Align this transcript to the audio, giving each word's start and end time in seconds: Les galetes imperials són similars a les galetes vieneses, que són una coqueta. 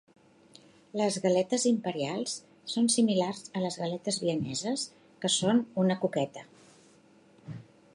Les 1.01 1.17
galetes 1.25 1.65
imperials 1.71 2.33
són 2.73 2.89
similars 2.95 3.45
a 3.59 3.63
les 3.67 3.79
galetes 3.85 4.21
vieneses, 4.27 4.89
que 5.23 5.33
són 5.39 5.65
una 5.85 6.01
coqueta. 6.07 6.49